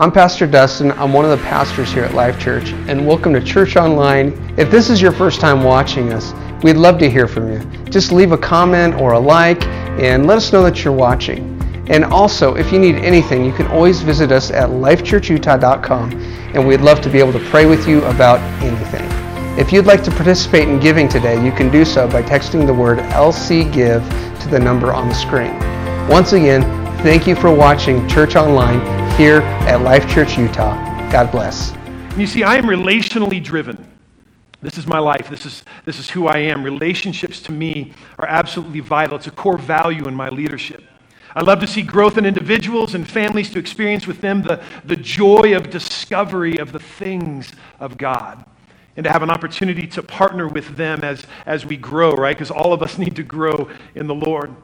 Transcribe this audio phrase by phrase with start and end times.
[0.00, 0.92] I'm Pastor Dustin.
[0.92, 4.28] I'm one of the pastors here at Life Church, and welcome to Church Online.
[4.56, 6.32] If this is your first time watching us,
[6.64, 7.58] we'd love to hear from you.
[7.90, 11.54] Just leave a comment or a like and let us know that you're watching.
[11.90, 16.12] And also, if you need anything, you can always visit us at lifechurchutah.com,
[16.54, 19.04] and we'd love to be able to pray with you about anything.
[19.58, 22.72] If you'd like to participate in giving today, you can do so by texting the
[22.72, 24.02] word LC Give
[24.40, 25.54] to the number on the screen.
[26.08, 26.62] Once again,
[27.02, 30.74] thank you for watching Church Online here at Life Church Utah.
[31.12, 31.74] God bless.
[32.16, 33.86] You see, I am relationally driven.
[34.62, 35.28] This is my life.
[35.28, 36.64] This is, this is who I am.
[36.64, 39.18] Relationships to me are absolutely vital.
[39.18, 40.82] It's a core value in my leadership.
[41.36, 44.96] I love to see growth in individuals and families to experience with them the, the
[44.96, 48.42] joy of discovery of the things of God
[48.96, 52.34] and to have an opportunity to partner with them as, as we grow, right?
[52.34, 54.56] Because all of us need to grow in the Lord.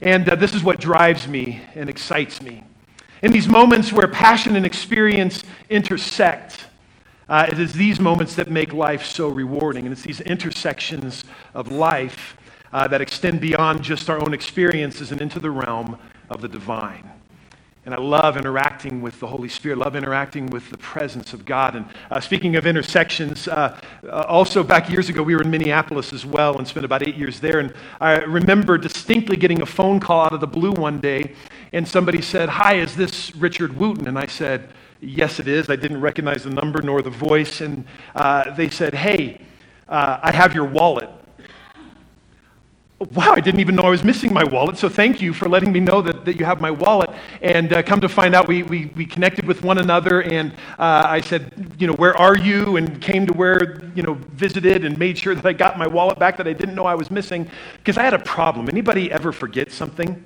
[0.00, 2.64] And uh, this is what drives me and excites me.
[3.24, 6.66] In these moments where passion and experience intersect,
[7.26, 9.86] uh, it is these moments that make life so rewarding.
[9.86, 12.36] And it's these intersections of life
[12.70, 15.98] uh, that extend beyond just our own experiences and into the realm
[16.28, 17.13] of the divine.
[17.86, 21.76] And I love interacting with the Holy Spirit, love interacting with the presence of God.
[21.76, 26.14] And uh, speaking of intersections, uh, uh, also back years ago, we were in Minneapolis
[26.14, 27.58] as well and spent about eight years there.
[27.58, 31.34] And I remember distinctly getting a phone call out of the blue one day,
[31.74, 34.08] and somebody said, Hi, is this Richard Wooten?
[34.08, 34.70] And I said,
[35.02, 35.68] Yes, it is.
[35.68, 37.60] I didn't recognize the number nor the voice.
[37.60, 39.42] And uh, they said, Hey,
[39.90, 41.10] uh, I have your wallet
[43.00, 44.78] wow, I didn't even know I was missing my wallet.
[44.78, 47.10] So thank you for letting me know that, that you have my wallet.
[47.42, 50.22] And uh, come to find out, we, we, we connected with one another.
[50.22, 52.76] And uh, I said, you know, where are you?
[52.76, 56.18] And came to where, you know, visited and made sure that I got my wallet
[56.18, 57.50] back that I didn't know I was missing.
[57.78, 58.68] Because I had a problem.
[58.68, 60.22] Anybody ever forget something?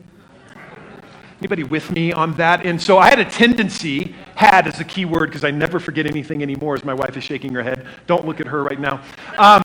[1.41, 2.66] Anybody with me on that?
[2.66, 6.05] And so I had a tendency, had as a key word, because I never forget
[6.05, 7.86] anything anymore, as my wife is shaking her head.
[8.08, 9.00] Don't look at her right now.
[9.38, 9.62] Um,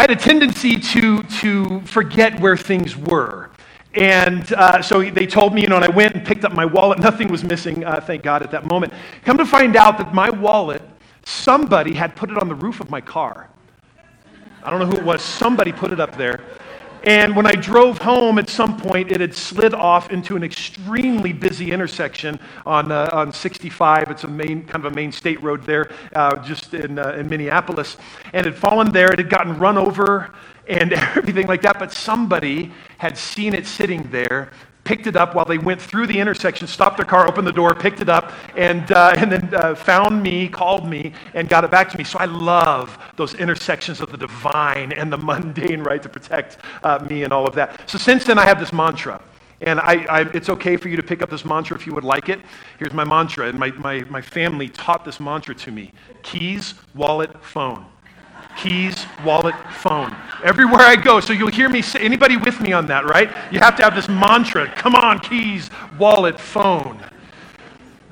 [0.00, 3.50] I had a tendency to, to forget where things were.
[3.92, 6.64] And uh, so they told me, you know, and I went and picked up my
[6.64, 7.00] wallet.
[7.00, 8.94] Nothing was missing, uh, thank God, at that moment.
[9.26, 10.80] Come to find out that my wallet,
[11.26, 13.50] somebody had put it on the roof of my car.
[14.64, 15.20] I don't know who it was.
[15.20, 16.46] Somebody put it up there.
[17.04, 21.32] And when I drove home at some point, it had slid off into an extremely
[21.32, 24.10] busy intersection on, uh, on 65.
[24.10, 27.28] It's a main, kind of a main state road there, uh, just in, uh, in
[27.28, 27.96] Minneapolis.
[28.34, 29.10] And it had fallen there.
[29.10, 30.34] It had gotten run over
[30.68, 31.78] and everything like that.
[31.78, 34.50] But somebody had seen it sitting there,
[34.90, 37.76] picked it up while they went through the intersection, stopped their car, opened the door,
[37.76, 41.70] picked it up, and, uh, and then uh, found me, called me, and got it
[41.70, 42.02] back to me.
[42.02, 47.06] So I love those intersections of the divine and the mundane, right, to protect uh,
[47.08, 47.88] me and all of that.
[47.88, 49.22] So since then, I have this mantra.
[49.60, 52.02] And I, I, it's okay for you to pick up this mantra if you would
[52.02, 52.40] like it.
[52.80, 55.92] Here's my mantra, and my, my, my family taught this mantra to me
[56.24, 57.86] keys, wallet, phone
[58.56, 60.14] keys, wallet, phone.
[60.44, 61.20] Everywhere I go.
[61.20, 63.30] So you'll hear me say, anybody with me on that, right?
[63.52, 67.02] You have to have this mantra come on, keys, wallet, phone.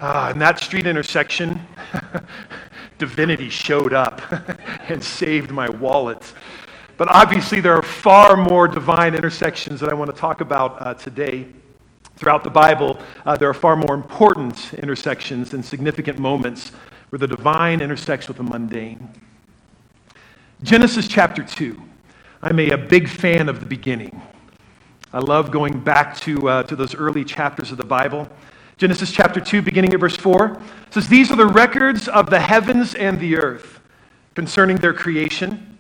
[0.01, 1.61] Uh, in that street intersection,
[2.99, 4.23] divinity showed up
[4.89, 6.33] and saved my wallet.
[6.97, 10.95] But obviously, there are far more divine intersections that I want to talk about uh,
[10.95, 11.47] today.
[12.17, 16.73] Throughout the Bible, uh, there are far more important intersections and significant moments
[17.11, 19.09] where the divine intersects with the mundane.
[20.65, 21.81] Genesis chapter 2.
[22.43, 24.21] I'm a, a big fan of the beginning.
[25.13, 28.29] I love going back to, uh, to those early chapters of the Bible.
[28.77, 30.61] Genesis chapter 2, beginning at verse 4,
[30.91, 33.79] says, These are the records of the heavens and the earth
[34.35, 35.79] concerning their creation.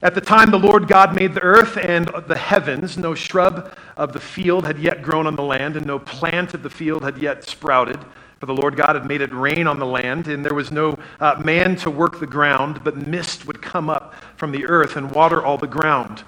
[0.00, 4.14] At the time the Lord God made the earth and the heavens, no shrub of
[4.14, 7.18] the field had yet grown on the land, and no plant of the field had
[7.18, 8.00] yet sprouted
[8.42, 10.98] for the Lord God had made it rain on the land, and there was no
[11.20, 15.12] uh, man to work the ground, but mist would come up from the earth and
[15.12, 16.24] water all the ground.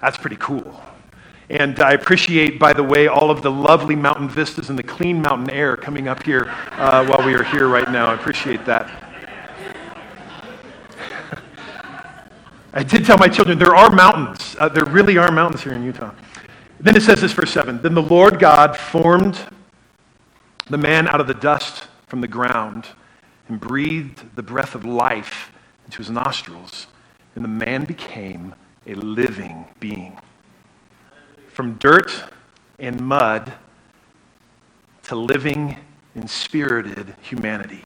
[0.00, 0.80] That's pretty cool.
[1.50, 5.20] And I appreciate, by the way, all of the lovely mountain vistas and the clean
[5.20, 8.06] mountain air coming up here uh, while we are here right now.
[8.06, 8.90] I appreciate that.
[12.72, 14.56] I did tell my children there are mountains.
[14.58, 16.14] Uh, there really are mountains here in Utah.
[16.80, 19.38] Then it says this, verse 7 Then the Lord God formed
[20.68, 22.86] the man out of the dust from the ground
[23.48, 25.52] and breathed the breath of life
[25.84, 26.88] into his nostrils,
[27.34, 28.54] and the man became
[28.86, 30.18] a living being.
[31.48, 32.12] From dirt
[32.78, 33.52] and mud
[35.04, 35.76] to living
[36.14, 37.84] and spirited humanity.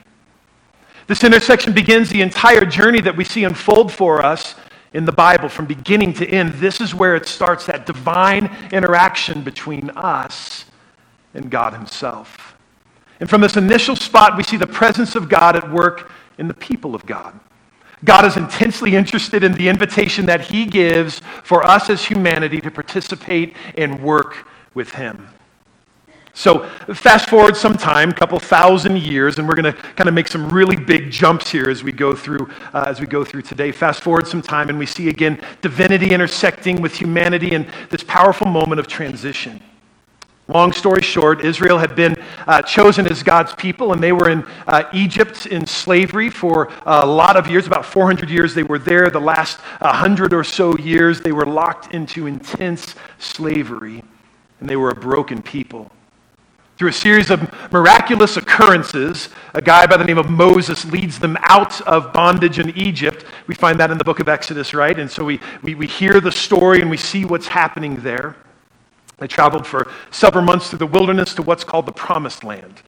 [1.07, 4.55] This intersection begins the entire journey that we see unfold for us
[4.93, 6.53] in the Bible from beginning to end.
[6.53, 10.65] This is where it starts that divine interaction between us
[11.33, 12.50] and God Himself.
[13.21, 16.55] And from this initial spot, we see the presence of God at work in the
[16.55, 17.39] people of God.
[18.03, 22.71] God is intensely interested in the invitation that He gives for us as humanity to
[22.71, 25.27] participate and work with Him.
[26.33, 30.15] So, fast forward some time, a couple thousand years, and we're going to kind of
[30.15, 33.43] make some really big jumps here as we go through uh, as we go through
[33.43, 33.71] today.
[33.71, 38.47] Fast forward some time, and we see again divinity intersecting with humanity in this powerful
[38.47, 39.61] moment of transition.
[40.47, 42.15] Long story short, Israel had been
[42.45, 47.05] uh, chosen as God's people, and they were in uh, Egypt in slavery for a
[47.05, 47.67] lot of years.
[47.67, 49.09] About 400 years they were there.
[49.09, 54.03] The last 100 or so years, they were locked into intense slavery,
[54.59, 55.89] and they were a broken people.
[56.77, 61.37] Through a series of miraculous occurrences, a guy by the name of Moses leads them
[61.41, 63.23] out of bondage in Egypt.
[63.45, 64.97] We find that in the book of Exodus, right?
[64.97, 68.35] And so we, we, we hear the story and we see what's happening there.
[69.21, 72.81] They traveled for several months through the wilderness to what's called the Promised Land.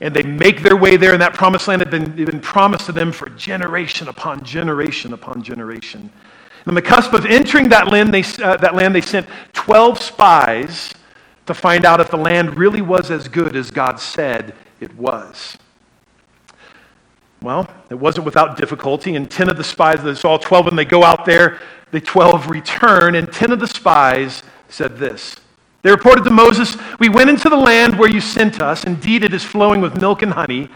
[0.00, 2.86] And they make their way there, and that promised land had been, had been promised
[2.86, 6.00] to them for generation upon generation upon generation.
[6.00, 10.02] And on the cusp of entering that land, they, uh, that land, they sent 12
[10.02, 10.92] spies
[11.46, 15.56] to find out if the land really was as good as God said it was.
[17.40, 20.76] Well, it wasn't without difficulty, and 10 of the spies, they saw 12 of them,
[20.76, 21.60] they go out there,
[21.92, 25.36] the 12 return, and 10 of the spies said this
[25.82, 28.84] they reported to Moses, We went into the land where you sent us.
[28.84, 30.68] Indeed, it is flowing with milk and honey.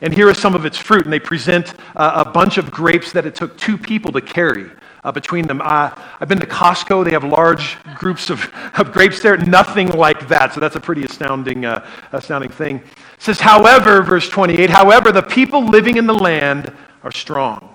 [0.00, 1.04] And here is some of its fruit.
[1.04, 4.70] And they present uh, a bunch of grapes that it took two people to carry
[5.04, 5.60] uh, between them.
[5.62, 7.04] Uh, I've been to Costco.
[7.04, 9.36] They have large groups of, of grapes there.
[9.36, 10.54] Nothing like that.
[10.54, 12.76] So that's a pretty astounding, uh, astounding thing.
[12.76, 16.72] It says, however, verse 28, however, the people living in the land
[17.02, 17.74] are strong.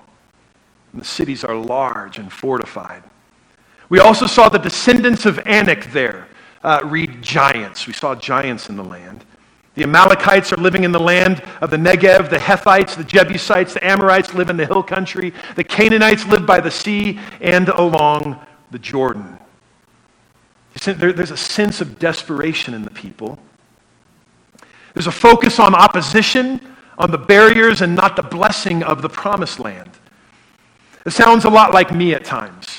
[0.93, 3.03] And the cities are large and fortified.
[3.89, 6.27] We also saw the descendants of Anak there
[6.63, 7.87] uh, read giants.
[7.87, 9.25] We saw giants in the land.
[9.75, 12.29] The Amalekites are living in the land of the Negev.
[12.29, 15.33] The Hittites, the Jebusites, the Amorites live in the hill country.
[15.55, 18.39] The Canaanites live by the sea and along
[18.71, 19.37] the Jordan.
[20.83, 23.39] There's a sense of desperation in the people.
[24.93, 26.59] There's a focus on opposition,
[26.97, 29.89] on the barriers, and not the blessing of the promised land.
[31.05, 32.70] It sounds a lot like me at times.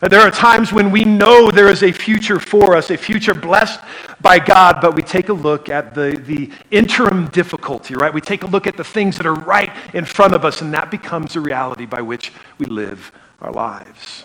[0.00, 3.80] There are times when we know there is a future for us, a future blessed
[4.22, 8.12] by God, but we take a look at the, the interim difficulty, right?
[8.12, 10.72] We take a look at the things that are right in front of us, and
[10.72, 13.12] that becomes the reality by which we live
[13.42, 14.24] our lives.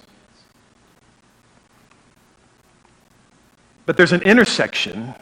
[3.85, 5.13] But there's an intersection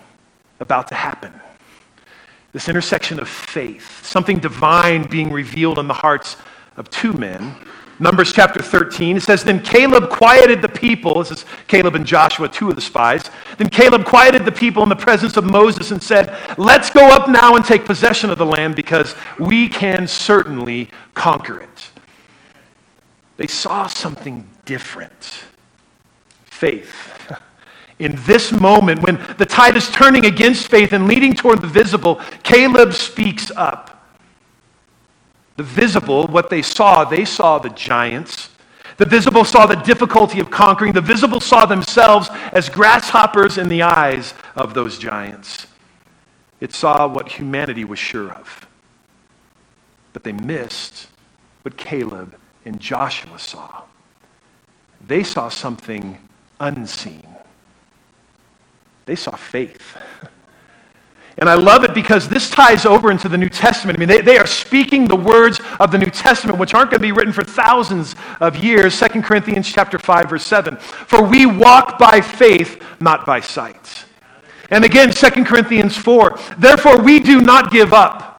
[0.60, 1.34] about to happen.
[2.52, 6.38] This intersection of faith, something divine being revealed in the hearts
[6.78, 7.56] of two men
[8.00, 11.20] Numbers chapter 13, it says, Then Caleb quieted the people.
[11.20, 13.30] This is Caleb and Joshua, two of the spies.
[13.58, 17.30] Then Caleb quieted the people in the presence of Moses and said, Let's go up
[17.30, 21.92] now and take possession of the land because we can certainly conquer it.
[23.38, 25.44] They saw something different
[26.46, 27.14] faith.
[28.00, 32.22] In this moment, when the tide is turning against faith and leading toward the visible,
[32.42, 33.93] Caleb speaks up.
[35.56, 38.50] The visible, what they saw, they saw the giants.
[38.98, 40.94] The visible saw the difficulty of conquering.
[40.94, 45.68] The visible saw themselves as grasshoppers in the eyes of those giants.
[46.60, 48.68] It saw what humanity was sure of.
[50.14, 51.08] But they missed
[51.64, 52.36] what Caleb
[52.66, 53.84] and Joshua saw.
[55.06, 56.18] They saw something
[56.60, 57.28] unseen.
[59.06, 59.98] They saw faith.
[61.38, 63.98] And I love it because this ties over into the New Testament.
[63.98, 67.02] I mean, they, they are speaking the words of the New Testament, which aren't going
[67.02, 69.00] to be written for thousands of years.
[69.00, 70.78] 2 Corinthians chapter 5, verse 7.
[70.78, 74.06] For we walk by faith, not by sight.
[74.70, 76.38] And again, 2 Corinthians 4.
[76.60, 78.34] Therefore, we do not give up.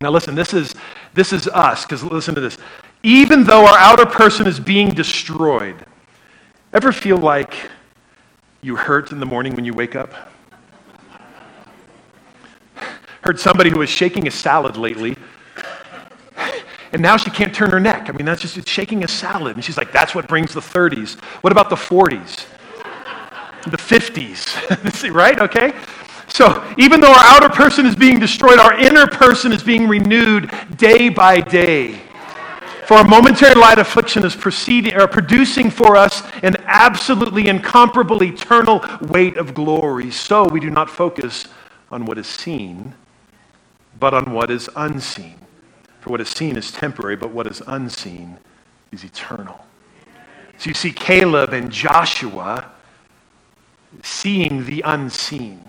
[0.00, 0.74] Now listen, this is,
[1.14, 2.58] this is us, because listen to this.
[3.02, 5.86] Even though our outer person is being destroyed,
[6.72, 7.54] ever feel like
[8.60, 10.12] you hurt in the morning when you wake up?
[13.22, 15.16] Heard somebody who was shaking a salad lately,
[16.92, 18.08] and now she can't turn her neck.
[18.08, 19.56] I mean, that's just shaking a salad.
[19.56, 21.20] And she's like, that's what brings the 30s.
[21.42, 22.46] What about the 40s?
[23.64, 25.38] The 50s, right?
[25.38, 25.72] Okay?
[26.28, 30.50] So even though our outer person is being destroyed, our inner person is being renewed
[30.76, 32.00] day by day.
[32.86, 38.84] For a momentary light affliction is proceeding, or producing for us an absolutely incomparable eternal
[39.02, 40.10] weight of glory.
[40.10, 41.46] So we do not focus
[41.92, 42.94] on what is seen,
[44.00, 45.36] but on what is unseen.
[46.00, 48.38] For what is seen is temporary, but what is unseen
[48.90, 49.64] is eternal.
[50.56, 52.72] So you see Caleb and Joshua
[54.02, 55.64] seeing the unseen.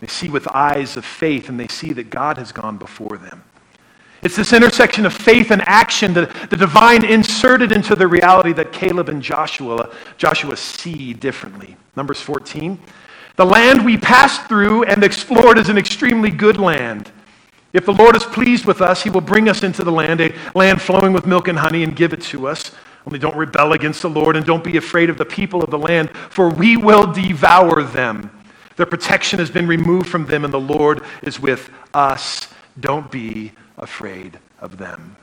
[0.00, 3.42] They see with eyes of faith, and they see that God has gone before them.
[4.22, 8.72] It's this intersection of faith and action, the, the divine inserted into the reality that
[8.72, 11.76] Caleb and Joshua, Joshua see differently.
[11.96, 12.78] Numbers 14.
[13.36, 17.12] The land we passed through and explored is an extremely good land.
[17.72, 20.34] If the Lord is pleased with us, he will bring us into the land, a
[20.54, 22.72] land flowing with milk and honey, and give it to us.
[23.06, 25.78] Only don't rebel against the Lord and don't be afraid of the people of the
[25.78, 28.30] land, for we will devour them.
[28.76, 32.48] Their protection has been removed from them, and the Lord is with us.
[32.80, 35.16] Don't be afraid of them.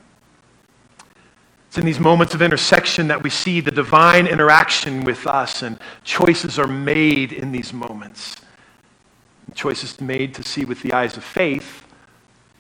[1.68, 5.80] It's in these moments of intersection that we see the divine interaction with us, and
[6.04, 8.38] choices are made in these moments.
[9.54, 11.85] Choices made to see with the eyes of faith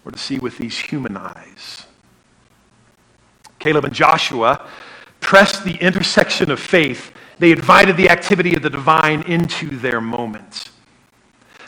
[0.05, 1.85] or to see with these human eyes.
[3.59, 4.67] Caleb and Joshua
[5.19, 7.11] pressed the intersection of faith.
[7.39, 10.69] They invited the activity of the divine into their moments.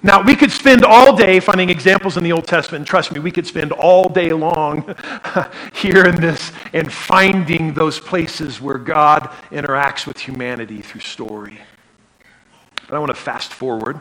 [0.03, 3.19] Now, we could spend all day finding examples in the Old Testament, and trust me,
[3.19, 4.95] we could spend all day long
[5.73, 11.59] here in this and finding those places where God interacts with humanity through story.
[12.87, 13.99] But I want to fast forward.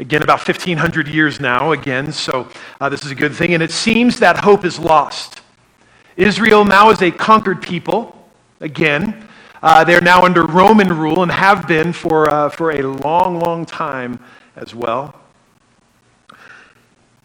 [0.00, 2.48] Again, about 1,500 years now, again, so
[2.80, 3.54] uh, this is a good thing.
[3.54, 5.40] And it seems that hope is lost.
[6.16, 8.28] Israel now is a conquered people,
[8.60, 9.28] again.
[9.62, 13.64] Uh, they're now under Roman rule and have been for, uh, for a long, long
[13.64, 14.18] time
[14.56, 15.14] as well.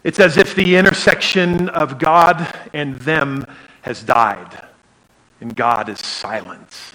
[0.04, 3.46] It's as if the intersection of God and them
[3.82, 4.68] has died,
[5.42, 6.94] and God is silent.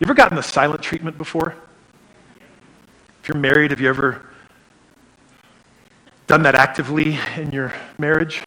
[0.00, 1.54] You ever gotten the silent treatment before?
[3.22, 4.27] If you're married, have you ever
[6.28, 8.44] done that actively in your marriage?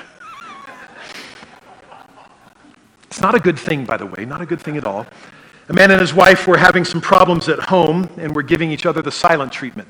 [3.06, 5.06] It's not a good thing, by the way, not a good thing at all.
[5.68, 8.86] A man and his wife were having some problems at home and were giving each
[8.86, 9.88] other the silent treatment.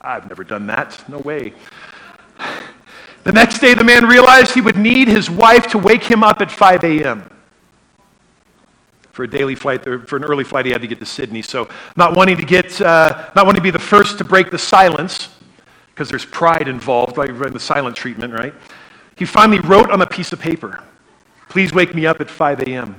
[0.00, 1.06] I've never done that.
[1.08, 1.52] No way.
[3.24, 6.40] The next day, the man realized he would need his wife to wake him up
[6.40, 7.30] at 5 a.m.
[9.12, 11.42] For a daily flight, or for an early flight, he had to get to Sydney.
[11.42, 14.58] So, not wanting to get, uh, not wanting to be the first to break the
[14.58, 15.28] silence,
[16.00, 18.54] because there's pride involved by the silent treatment, right?
[19.16, 20.82] He finally wrote on a piece of paper,
[21.50, 22.96] "Please wake me up at 5 a.m."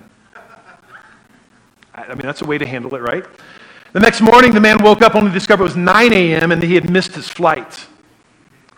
[1.95, 3.25] I mean, that's a way to handle it, right?
[3.93, 6.51] The next morning, the man woke up only to discover it was 9 a.m.
[6.51, 7.87] and that he had missed his flight.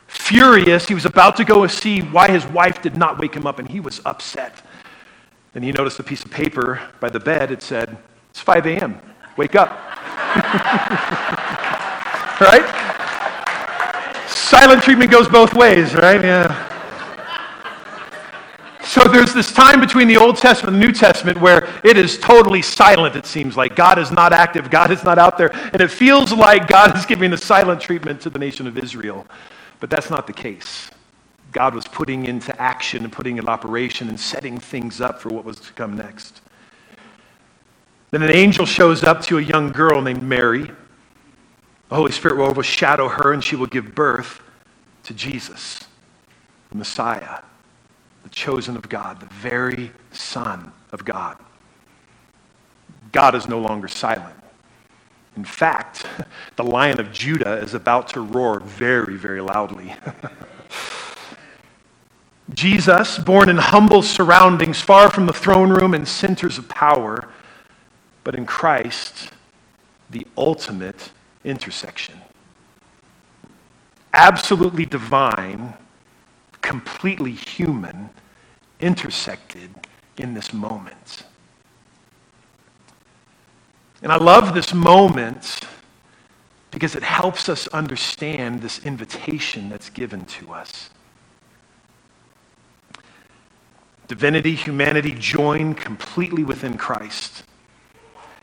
[0.08, 3.60] Furious, he was about to go see why his wife did not wake him up,
[3.60, 4.62] and he was upset.
[5.51, 7.51] Then he noticed a piece of paper by the bed.
[7.51, 7.98] It said,
[8.30, 9.01] It's 5 a.m.
[9.36, 9.72] Wake up.
[12.39, 12.93] right?
[14.27, 16.22] Silent treatment goes both ways, right?
[16.22, 16.70] Yeah.
[18.84, 22.18] So there's this time between the Old Testament and the New Testament where it is
[22.20, 23.75] totally silent, it seems like.
[23.75, 25.51] God is not active, God is not out there.
[25.72, 29.25] And it feels like God is giving the silent treatment to the nation of Israel.
[29.80, 30.92] But that's not the case.
[31.51, 35.46] God was putting into action and putting in operation and setting things up for what
[35.46, 36.42] was to come next.
[38.12, 40.70] Then an angel shows up to a young girl named Mary.
[41.94, 44.42] The Holy Spirit will overshadow her and she will give birth
[45.04, 45.82] to Jesus,
[46.72, 47.42] the Messiah
[48.24, 51.38] the chosen of God, the very Son of God.
[53.12, 54.36] God is no longer silent.
[55.38, 56.08] In fact,
[56.56, 59.94] the lion of Judah is about to roar very, very loudly.
[62.56, 67.30] Jesus, born in humble surroundings, far from the throne room and centers of power,
[68.24, 69.30] but in Christ,
[70.10, 71.12] the ultimate
[71.44, 72.20] intersection.
[74.14, 75.74] Absolutely divine
[76.64, 78.10] completely human,
[78.80, 79.70] intersected
[80.18, 81.24] in this moment.
[84.02, 85.62] And I love this moment
[86.72, 90.90] because it helps us understand this invitation that's given to us.
[94.08, 97.44] Divinity, humanity join completely within Christ.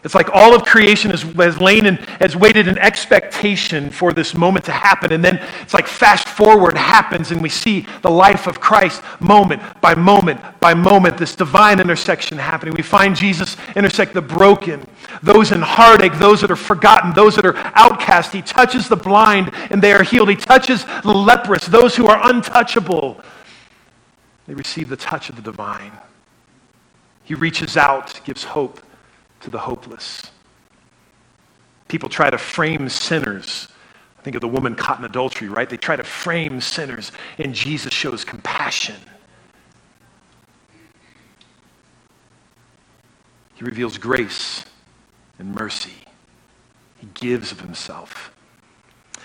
[0.02, 4.34] It's like all of creation has, has lain and has waited in expectation for this
[4.34, 5.12] moment to happen.
[5.12, 9.62] And then it's like fast forward happens, and we see the life of Christ moment
[9.82, 12.74] by moment by moment, this divine intersection happening.
[12.74, 14.86] We find Jesus intersect the broken,
[15.22, 18.32] those in heartache, those that are forgotten, those that are outcast.
[18.32, 20.28] He touches the blind, and they are healed.
[20.28, 23.20] He touches the leprous, those who are untouchable.
[24.46, 25.92] They receive the touch of the divine.
[27.24, 28.80] He reaches out, gives hope
[29.40, 30.30] to the hopeless.
[31.88, 33.68] People try to frame sinners.
[34.22, 35.68] Think of the woman caught in adultery, right?
[35.68, 38.96] They try to frame sinners, and Jesus shows compassion.
[43.54, 44.64] He reveals grace
[45.38, 45.92] and mercy.
[46.98, 48.32] He gives of himself.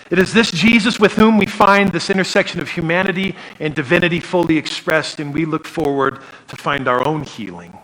[0.10, 4.58] It is this Jesus with whom we find this intersection of humanity and divinity fully
[4.58, 7.78] expressed, and we look forward to find our own healing.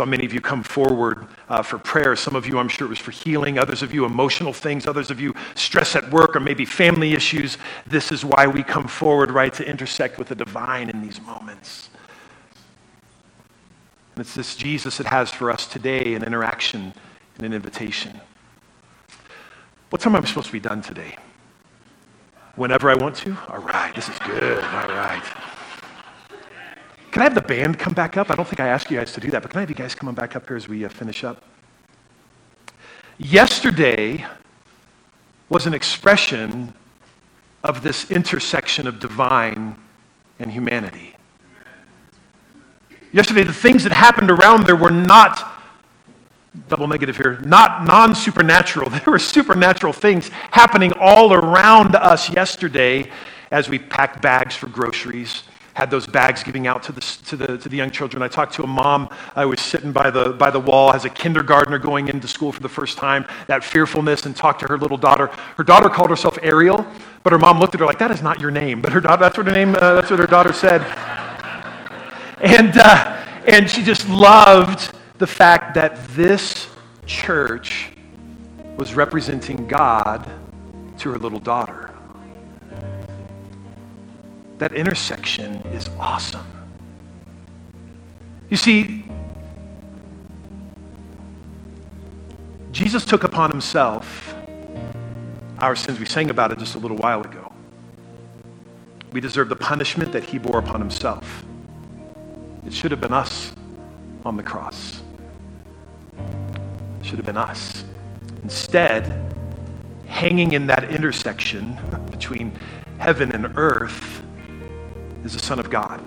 [0.00, 2.16] So many of you come forward uh, for prayer.
[2.16, 3.58] Some of you, I'm sure, it was for healing.
[3.58, 4.86] Others of you, emotional things.
[4.86, 7.58] Others of you, stress at work or maybe family issues.
[7.86, 11.90] This is why we come forward, right, to intersect with the divine in these moments.
[14.14, 16.94] And it's this Jesus that has for us today an interaction
[17.36, 18.22] and an invitation.
[19.90, 21.18] What time am I supposed to be done today?
[22.56, 23.36] whenever I want to?
[23.48, 24.64] All right, this is good.
[24.64, 25.49] All right.
[27.10, 28.30] Can I have the band come back up?
[28.30, 29.76] I don't think I asked you guys to do that, but can I have you
[29.76, 31.42] guys come on back up here as we uh, finish up?
[33.18, 34.24] Yesterday
[35.48, 36.72] was an expression
[37.64, 39.76] of this intersection of divine
[40.38, 41.16] and humanity.
[43.12, 45.52] Yesterday, the things that happened around there were not
[46.68, 48.88] double negative here, not non supernatural.
[48.90, 53.10] There were supernatural things happening all around us yesterday
[53.50, 55.42] as we packed bags for groceries.
[55.74, 58.22] Had those bags giving out to the, to, the, to the young children.
[58.22, 59.08] I talked to a mom.
[59.36, 62.60] I was sitting by the, by the wall as a kindergartner going into school for
[62.60, 65.28] the first time, that fearfulness, and talked to her little daughter.
[65.56, 66.86] Her daughter called herself Ariel,
[67.22, 68.80] but her mom looked at her like, That is not your name.
[68.80, 70.82] But her daughter, that's what her name, uh, that's what her daughter said.
[72.40, 76.68] And, uh, and she just loved the fact that this
[77.06, 77.90] church
[78.76, 80.26] was representing God
[80.98, 81.94] to her little daughter.
[84.60, 86.46] That intersection is awesome.
[88.50, 89.06] You see,
[92.70, 94.34] Jesus took upon himself
[95.60, 95.98] our sins.
[95.98, 97.50] We sang about it just a little while ago.
[99.12, 101.42] We deserve the punishment that he bore upon himself.
[102.66, 103.54] It should have been us
[104.26, 105.00] on the cross
[107.00, 107.82] It should have been us.
[108.42, 109.34] Instead,
[110.06, 111.78] hanging in that intersection
[112.10, 112.52] between
[112.98, 114.19] heaven and earth
[115.24, 116.00] is the Son of God.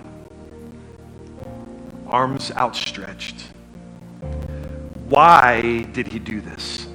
[2.06, 3.48] Arms outstretched.
[5.08, 6.88] Why did he do this?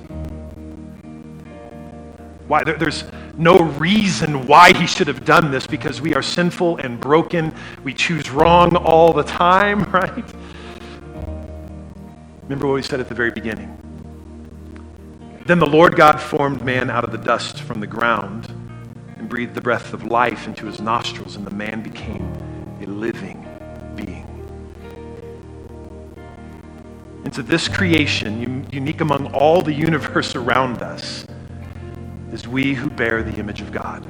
[2.48, 2.64] Why?
[2.64, 3.04] there's
[3.38, 7.54] no reason why he should have done this because we are sinful and broken.
[7.84, 10.26] We choose wrong all the time, right?
[12.44, 13.78] Remember what we said at the very beginning.
[15.46, 18.54] Then the Lord God formed man out of the dust from the ground
[19.20, 22.34] and breathed the breath of life into his nostrils, and the man became
[22.82, 23.46] a living
[23.96, 24.26] being.
[27.26, 31.26] Into this creation, unique among all the universe around us,
[32.32, 34.06] is we who bear the image of God.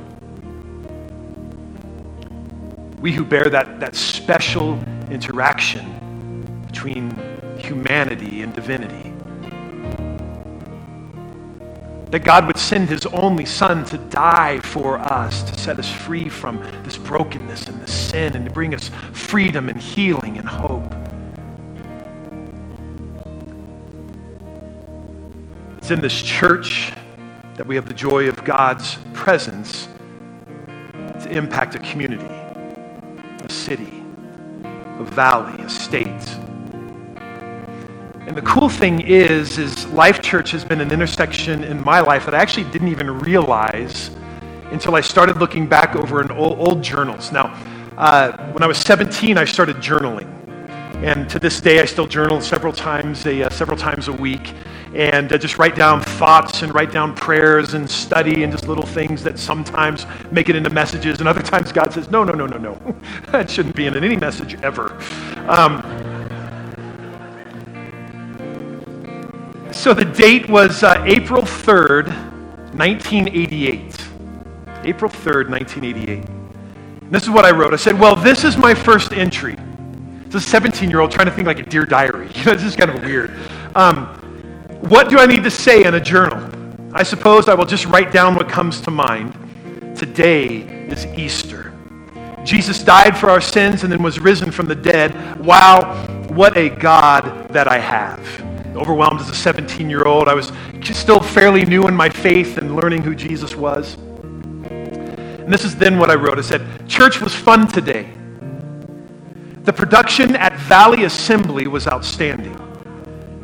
[3.02, 7.10] We who bear that, that special interaction between
[7.58, 9.09] humanity and divinity
[12.12, 16.28] that God would send his only son to die for us, to set us free
[16.28, 20.92] from this brokenness and this sin, and to bring us freedom and healing and hope.
[25.78, 26.94] It's in this church
[27.56, 29.88] that we have the joy of God's presence
[30.94, 34.04] to impact a community, a city,
[34.64, 36.39] a valley, a state
[38.40, 42.34] the cool thing is, is Life Church has been an intersection in my life that
[42.34, 44.12] I actually didn't even realize
[44.72, 47.34] until I started looking back over an old, old journals.
[47.34, 47.48] Now,
[47.98, 50.30] uh, when I was 17, I started journaling,
[51.04, 54.54] and to this day, I still journal several times a uh, several times a week,
[54.94, 58.86] and uh, just write down thoughts and write down prayers and study and just little
[58.86, 62.46] things that sometimes make it into messages, and other times God says, no, no, no,
[62.46, 62.96] no, no,
[63.34, 64.98] that shouldn't be in any message ever.
[65.50, 65.84] Um,
[69.80, 72.08] So the date was uh, April 3rd,
[72.76, 73.82] 1988.
[74.84, 76.26] April 3rd, 1988.
[76.28, 77.74] And this is what I wrote.
[77.74, 79.56] I said, Well, this is my first entry.
[80.26, 82.28] It's a 17 year old trying to think like a Dear Diary.
[82.36, 83.34] You know, this is kind of weird.
[83.74, 84.08] Um,
[84.90, 86.46] what do I need to say in a journal?
[86.94, 89.34] I suppose I will just write down what comes to mind.
[89.98, 90.58] Today
[90.90, 91.74] is Easter.
[92.44, 95.40] Jesus died for our sins and then was risen from the dead.
[95.40, 98.20] Wow, what a God that I have
[98.76, 100.28] overwhelmed as a 17 year old.
[100.28, 103.96] I was just still fairly new in my faith and learning who Jesus was.
[104.70, 106.38] And this is then what I wrote.
[106.38, 108.10] I said, Church was fun today.
[109.64, 112.56] The production at Valley Assembly was outstanding.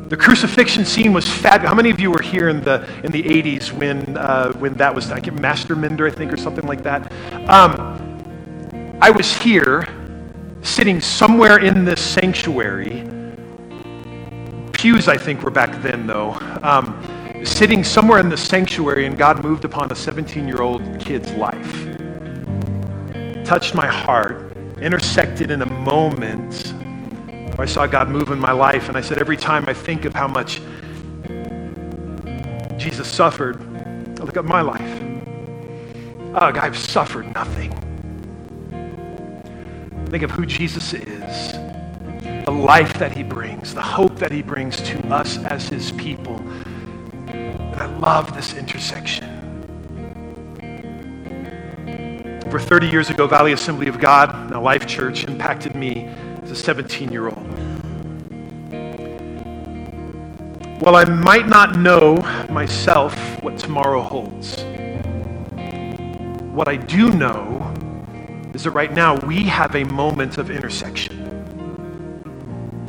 [0.08, 1.68] The crucifixion scene was fabulous.
[1.68, 4.94] How many of you were here in the in the 80s when uh, when that
[4.94, 7.10] was I get Masterminder, I think, or something like that?
[7.50, 9.84] Um, I was here,
[10.62, 13.15] sitting somewhere in this sanctuary
[14.76, 16.32] pews, I think, were back then, though.
[16.62, 21.32] Um, sitting somewhere in the sanctuary and God moved upon a 17 year old kid's
[21.32, 21.72] life.
[23.44, 26.74] Touched my heart, intersected in a moment
[27.56, 28.88] where I saw God move in my life.
[28.88, 30.60] And I said, every time I think of how much
[32.76, 33.62] Jesus suffered,
[34.20, 35.02] I look at my life.
[36.34, 37.72] Ugh, I've suffered nothing.
[40.10, 41.55] Think of who Jesus is,
[42.46, 46.36] the life that he brings, the hope that he brings to us as his people.
[47.26, 49.32] And I love this intersection.
[52.46, 56.04] Over 30 years ago, Valley Assembly of God, now Life Church, impacted me
[56.44, 57.46] as a 17 year old.
[60.82, 64.62] While I might not know myself what tomorrow holds,
[66.54, 67.74] what I do know
[68.54, 71.15] is that right now we have a moment of intersection.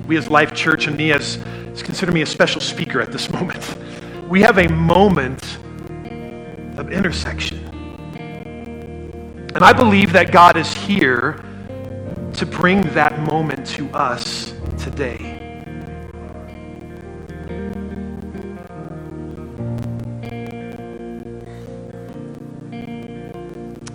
[0.08, 1.38] We as Life Church and me as
[1.84, 3.76] consider me a special speaker at this moment.
[4.28, 5.58] We have a moment
[6.78, 7.64] of intersection.
[9.56, 11.42] And I believe that God is here
[12.34, 15.38] to bring that moment to us today.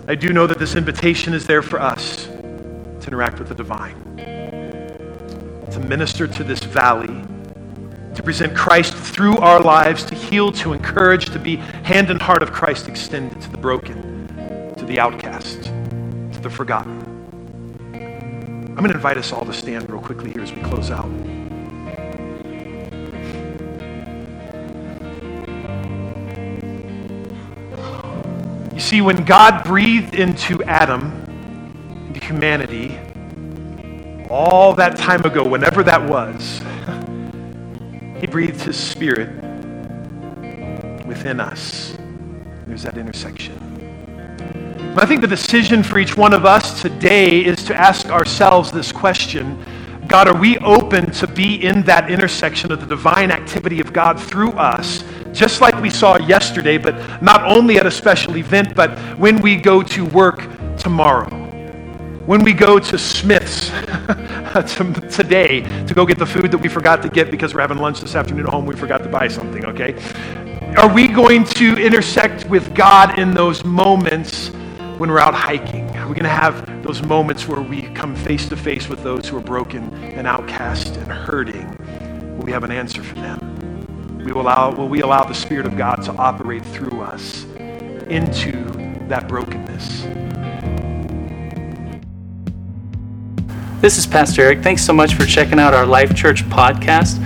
[0.05, 4.12] I do know that this invitation is there for us to interact with the divine,
[5.93, 7.23] minister to this valley,
[8.15, 12.41] to present Christ through our lives, to heal, to encourage, to be hand and heart
[12.41, 16.99] of Christ extended to the broken, to the outcast, to the forgotten.
[17.93, 21.11] I'm going to invite us all to stand real quickly here as we close out.
[28.73, 31.03] You see, when God breathed into Adam,
[32.07, 32.97] into humanity,
[34.33, 36.59] all that time ago, whenever that was,
[38.19, 39.29] he breathed his spirit
[41.05, 41.95] within us.
[42.65, 43.59] There's that intersection.
[44.97, 48.91] I think the decision for each one of us today is to ask ourselves this
[48.91, 49.63] question
[50.07, 54.19] God, are we open to be in that intersection of the divine activity of God
[54.19, 58.97] through us just like we saw yesterday, but not only at a special event, but
[59.17, 61.42] when we go to work tomorrow.
[62.25, 63.69] When we go to Smith's
[65.15, 67.99] today to go get the food that we forgot to get because we're having lunch
[67.99, 69.93] this afternoon at home, we forgot to buy something, okay?
[70.77, 74.49] Are we going to intersect with God in those moments
[74.97, 75.89] when we're out hiking?
[75.97, 79.27] Are we going to have those moments where we come face to face with those
[79.27, 81.67] who are broken and outcast and hurting?
[82.37, 83.53] Will we have an answer for them?
[84.23, 87.43] we will allow, will we allow the Spirit of God to operate through us
[88.07, 88.51] into
[89.09, 90.22] that brokenness?
[93.83, 94.63] This is Pastor Eric.
[94.63, 97.19] Thanks so much for checking out our Life Church podcast.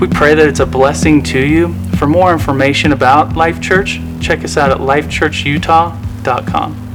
[0.00, 1.72] We pray that it's a blessing to you.
[1.96, 6.91] For more information about Life Church, check us out at lifechurchutah.com.